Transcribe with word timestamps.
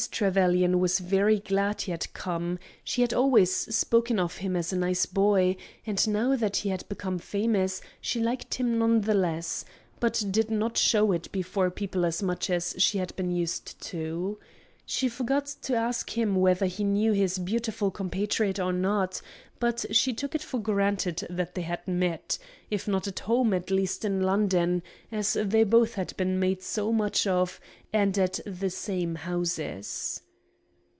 Trevelyan 0.09 0.79
was 0.79 0.97
very 0.97 1.37
glad 1.37 1.81
he 1.81 1.91
had 1.91 2.11
come; 2.13 2.57
she 2.83 3.01
had 3.01 3.13
always 3.13 3.51
spoken 3.53 4.19
of 4.19 4.37
him 4.37 4.55
as 4.55 4.73
a 4.73 4.75
nice 4.75 5.05
boy, 5.05 5.55
and 5.85 6.07
now 6.07 6.35
that 6.35 6.55
he 6.57 6.69
had 6.69 6.89
become 6.89 7.19
famous 7.19 7.81
she 8.01 8.19
liked 8.19 8.55
him 8.55 8.79
none 8.79 9.01
the 9.01 9.13
less, 9.13 9.63
but 9.99 10.23
did 10.31 10.49
not 10.49 10.75
show 10.75 11.11
it 11.11 11.31
before 11.31 11.69
people 11.69 12.03
as 12.03 12.23
much 12.23 12.49
as 12.49 12.73
she 12.79 12.97
had 12.97 13.15
been 13.15 13.29
used 13.29 13.79
to 13.79 13.91
do. 13.95 14.39
She 14.87 15.07
forgot 15.07 15.45
to 15.61 15.75
ask 15.75 16.09
him 16.17 16.35
whether 16.35 16.65
he 16.65 16.83
knew 16.83 17.13
his 17.13 17.37
beautiful 17.37 17.91
compatriot 17.91 18.59
or 18.59 18.73
not; 18.73 19.21
but 19.57 19.85
she 19.91 20.11
took 20.11 20.33
it 20.35 20.41
for 20.41 20.59
granted 20.59 21.25
that 21.29 21.53
they 21.55 21.61
had 21.61 21.87
met, 21.87 22.37
if 22.71 22.87
not 22.89 23.07
at 23.07 23.19
home, 23.19 23.53
at 23.53 23.69
least 23.71 24.03
in 24.03 24.21
London, 24.21 24.81
as 25.11 25.33
they 25.39 25.59
had 25.59 25.69
both 25.69 26.17
been 26.17 26.39
made 26.39 26.61
so 26.63 26.91
much 26.91 27.25
of, 27.27 27.61
and 27.93 28.17
at 28.17 28.39
the 28.45 28.71
same 28.71 29.15
houses. 29.15 30.23